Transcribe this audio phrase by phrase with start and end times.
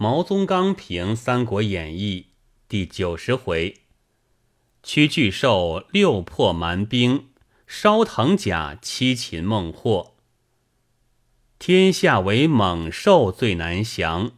[0.00, 2.26] 毛宗刚评《三国演义》
[2.68, 3.78] 第九十回：
[4.80, 7.30] 屈巨兽六破蛮兵，
[7.66, 10.14] 烧藤甲七擒孟获。
[11.58, 14.30] 天下为猛兽最难降，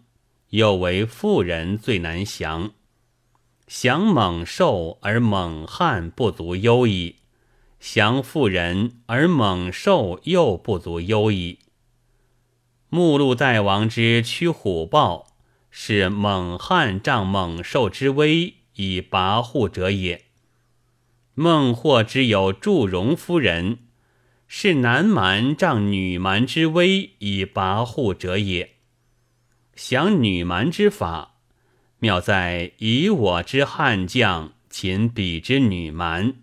[0.49, 2.72] 又为妇人最难降。
[3.67, 7.17] 降猛兽而猛汉不足忧矣，
[7.79, 11.58] 降妇人而猛兽又不足忧矣。
[12.88, 15.27] 目录大王之驱虎豹。
[15.71, 20.24] 是猛汉仗猛兽之威以跋扈者也。
[21.34, 23.78] 孟获之有祝融夫人，
[24.47, 28.77] 是男蛮仗女蛮之威以跋扈者也。
[29.75, 31.37] 降女蛮之法，
[32.00, 36.34] 妙在以我之汉将擒彼之女蛮，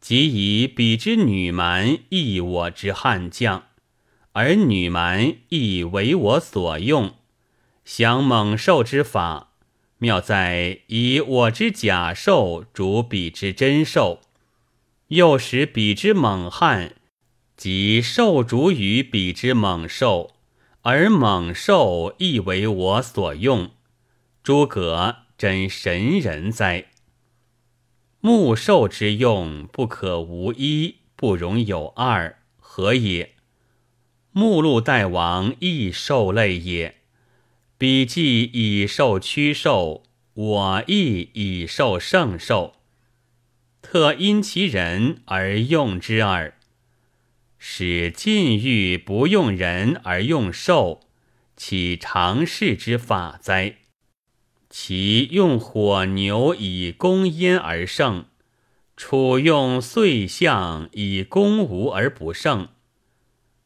[0.00, 3.64] 即以彼之女蛮易我之汉将，
[4.32, 7.14] 而女蛮亦为我所用。
[7.86, 9.52] 降猛兽之法，
[9.98, 14.20] 妙在以我之假兽逐彼之真兽，
[15.06, 16.96] 又使彼之猛汉
[17.56, 20.32] 及兽逐于彼之猛兽，
[20.82, 23.70] 而猛兽亦为我所用。
[24.42, 26.86] 诸葛真神人哉！
[28.20, 33.34] 木兽之用不可无一，不容有二，何也？
[34.32, 36.96] 目录大王亦兽类也。
[37.78, 42.76] 彼既以受屈受，我亦以受胜受，
[43.82, 46.54] 特因其人而用之耳。
[47.58, 51.00] 使禁欲不用人而用兽，
[51.54, 53.76] 岂常事之法哉？
[54.70, 58.26] 其用火牛以攻燕而胜，
[58.96, 62.68] 楚用岁象以攻吴而不胜。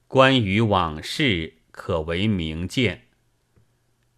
[0.09, 3.07] 关于往事，可为明鉴。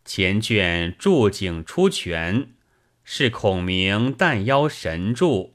[0.05, 2.51] 前卷注景出泉，
[3.05, 5.55] 是孔明弹腰神助；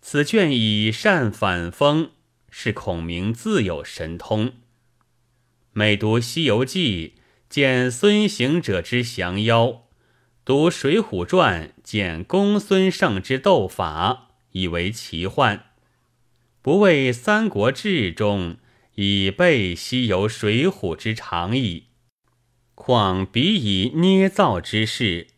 [0.00, 2.10] 此卷以善反风，
[2.50, 4.54] 是孔明自有神通。
[5.72, 7.14] 每读《西游记》，
[7.48, 9.88] 见孙行者之降妖；
[10.44, 15.66] 读《水浒传》，见公孙胜之斗法，以为奇幻。
[16.62, 18.56] 不为《三国志》中
[18.94, 21.88] 以备《西游》《水浒》之长矣。
[22.84, 25.28] 况彼以捏造之事，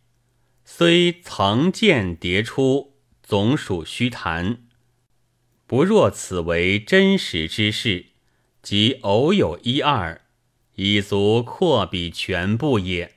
[0.64, 4.62] 虽曾见迭出，总属虚谈。
[5.66, 8.06] 不若此为真实之事，
[8.62, 10.22] 即偶有一二，
[10.76, 13.16] 已足阔彼全部也。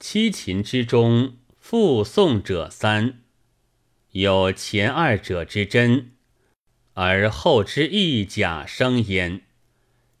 [0.00, 3.20] 七擒之中，复宋者三，
[4.10, 6.10] 有前二者之真，
[6.94, 9.42] 而后之亦假生焉。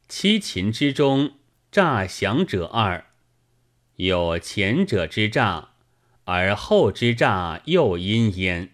[0.06, 1.32] 七擒之中。
[1.72, 3.06] 诈降者二，
[3.96, 5.70] 有前者之诈，
[6.24, 8.72] 而后之诈又因焉。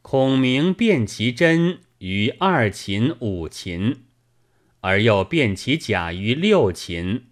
[0.00, 4.04] 孔明辨其真于二秦五秦，
[4.80, 7.26] 而又辨其假于六秦，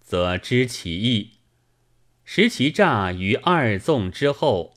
[0.00, 1.38] 则知其意；
[2.24, 4.74] 识其诈于二纵之后，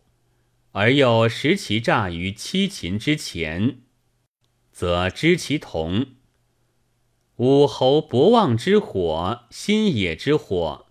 [0.74, 3.80] 而又识其诈于七擒之前，
[4.72, 6.06] 则知其同。
[7.40, 10.88] 武侯博望之火，新野之火，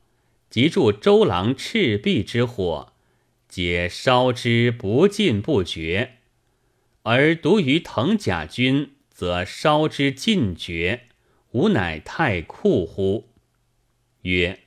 [0.49, 2.95] 及助周郎赤壁之火，
[3.47, 6.13] 皆烧之不尽不绝；
[7.03, 11.03] 而独于藤甲军，则烧之尽绝，
[11.51, 13.29] 吾乃太酷乎？
[14.23, 14.61] 曰：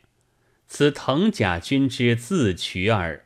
[0.68, 3.26] 此藤甲军之自取耳。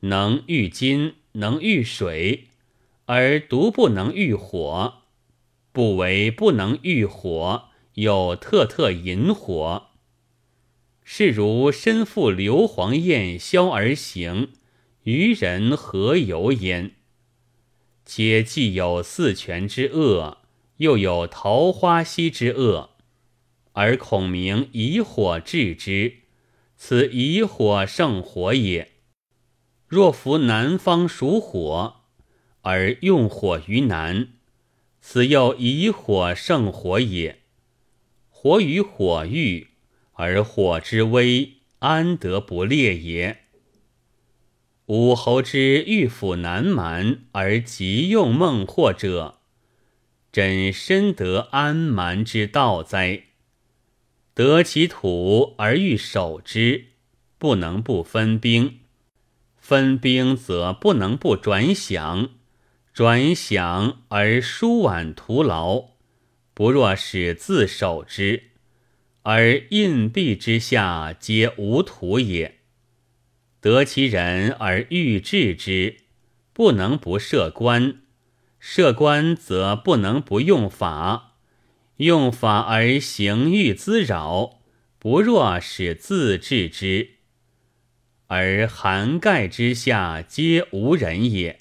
[0.00, 2.48] 能御金，能御水，
[3.04, 5.02] 而独不能御火。
[5.78, 9.90] 不为不能御火，有特特引火。
[11.04, 14.48] 是如身负硫磺焰硝而行，
[15.04, 16.96] 愚人何由焉？
[18.04, 20.38] 且既有四泉之恶，
[20.78, 22.96] 又有桃花溪之恶，
[23.74, 26.14] 而孔明以火治之，
[26.76, 28.94] 此以火胜火也。
[29.86, 32.00] 若夫南方属火，
[32.62, 34.30] 而用火于南。
[35.00, 37.40] 此又以火胜火也。
[38.28, 39.68] 火与火遇，
[40.12, 43.44] 而火之威安得不烈也？
[44.86, 49.40] 武侯之欲抚南蛮而急用孟获者，
[50.32, 53.24] 真深得安蛮之道哉？
[54.32, 56.86] 得其土而欲守之，
[57.38, 58.78] 不能不分兵；
[59.56, 62.30] 分兵则不能不转饷。
[62.98, 65.90] 转想而疏婉徒劳，
[66.52, 68.50] 不若使自守之，
[69.22, 72.56] 而印币之下皆无土也。
[73.60, 75.98] 得其人而欲治之，
[76.52, 78.00] 不能不设官；
[78.58, 81.36] 设官则不能不用法；
[81.98, 84.58] 用法而行欲滋扰，
[84.98, 87.10] 不若使自治之。
[88.26, 91.60] 而涵盖之下皆无人也。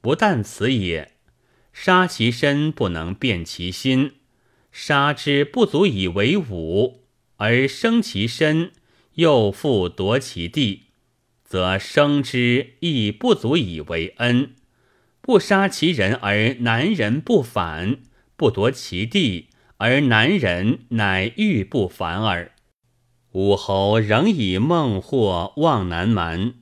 [0.00, 1.12] 不但此也，
[1.72, 4.12] 杀其身不能变其心，
[4.72, 7.02] 杀之不足以为武，
[7.36, 8.72] 而生其身
[9.14, 10.84] 又复夺其地，
[11.44, 14.54] 则生之亦不足以为恩。
[15.20, 17.98] 不杀其人而男人不反，
[18.36, 22.52] 不夺其地而男人乃欲不反耳。
[23.32, 26.54] 武侯仍以孟获望南蛮。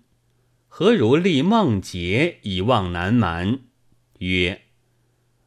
[0.81, 3.59] 何如立孟桀以望南蛮？
[4.21, 4.61] 曰：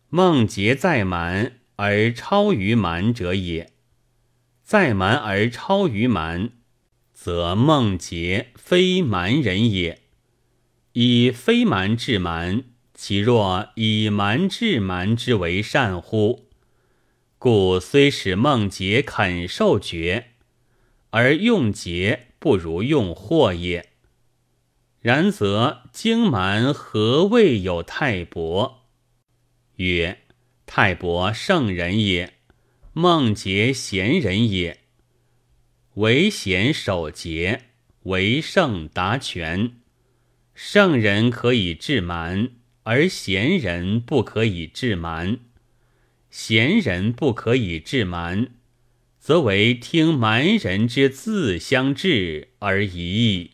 [0.10, 3.72] 孟桀在蛮而超于蛮者也。
[4.62, 6.50] 在蛮而超于蛮，
[7.14, 10.02] 则孟桀非蛮人也。
[10.92, 16.50] 以非蛮治蛮，其若以蛮治蛮之为善乎？
[17.38, 20.32] 故虽使孟桀肯受爵，
[21.12, 23.91] 而用节不如用祸也。
[25.02, 28.84] 然则荆蛮何谓有太伯？
[29.78, 30.20] 曰：
[30.68, 32.34] 太伯圣人也，
[32.94, 34.82] 孟桀贤人也。
[35.96, 37.64] 为贤守节，
[38.04, 39.74] 为圣达权。
[40.54, 42.52] 圣人可以治蛮，
[42.84, 45.40] 而贤人不可以治蛮。
[46.30, 48.52] 贤人不可以治蛮，
[49.18, 53.52] 则为听蛮人之自相治而已矣。